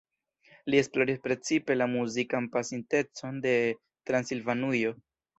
Li 0.73 0.77
esploris 0.83 1.17
precipe 1.25 1.75
la 1.75 1.87
muzikan 1.91 2.47
pasintecon 2.55 3.37
de 3.43 3.53
Transilvanujo. 4.11 4.95